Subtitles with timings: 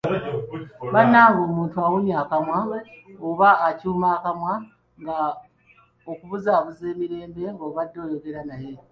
[0.93, 2.59] Bannange omuntu awunnya akamwa
[3.27, 4.53] oba acuuma akamwa
[5.01, 5.17] nga
[6.11, 8.73] okubuuzaako emirembe ng'obade oyogera naye!